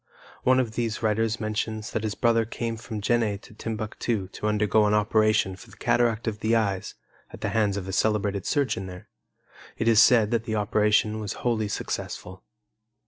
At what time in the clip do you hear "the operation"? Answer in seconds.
10.45-11.19